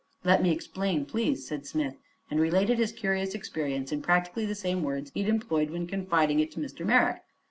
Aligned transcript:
"Let 0.23 0.41
me 0.41 0.49
explain, 0.49 1.05
please," 1.05 1.45
said 1.45 1.67
Smith, 1.67 1.93
and 2.31 2.39
related 2.39 2.79
his 2.79 2.91
curious 2.91 3.35
experience 3.35 3.91
in 3.91 4.01
practically 4.01 4.47
the 4.47 4.55
same 4.55 4.81
words 4.81 5.11
he 5.13 5.21
had 5.21 5.29
employed 5.29 5.69
when 5.69 5.85
confiding 5.85 6.39
it 6.39 6.49
to 6.53 6.59
Mr. 6.59 6.83
Merrick. 6.83 7.21